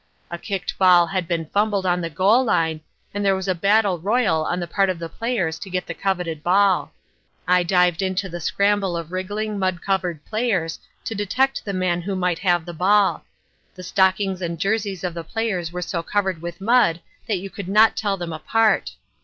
A 0.31 0.39
kicked 0.39 0.79
ball 0.79 1.05
had 1.05 1.27
been 1.27 1.45
fumbled 1.45 1.85
on 1.85 2.01
the 2.01 2.09
goal 2.09 2.43
line 2.43 2.81
and 3.13 3.23
there 3.23 3.35
was 3.35 3.47
a 3.47 3.53
battle 3.53 3.99
royal 3.99 4.43
on 4.45 4.59
the 4.59 4.65
part 4.65 4.89
of 4.89 4.97
the 4.97 5.07
players 5.07 5.59
to 5.59 5.69
get 5.69 5.85
the 5.85 5.93
coveted 5.93 6.41
ball. 6.41 6.91
I 7.47 7.61
dived 7.61 8.01
into 8.01 8.27
the 8.27 8.39
scramble 8.41 8.97
of 8.97 9.11
wriggling, 9.11 9.59
mud 9.59 9.83
covered 9.83 10.25
players 10.25 10.79
to 11.05 11.13
detect 11.13 11.65
the 11.65 11.73
man 11.73 12.01
who 12.01 12.15
might 12.15 12.39
have 12.39 12.65
the 12.65 12.73
ball. 12.73 13.25
The 13.75 13.83
stockings 13.83 14.41
and 14.41 14.57
jerseys 14.59 15.03
of 15.03 15.13
the 15.13 15.23
players 15.23 15.71
were 15.71 15.83
so 15.83 16.01
covered 16.01 16.41
with 16.41 16.61
mud 16.61 17.01
that 17.27 17.37
you 17.37 17.51
could 17.51 17.67
not 17.69 17.95
tell 17.95 18.17
them 18.17 18.33
apart. 18.33 18.95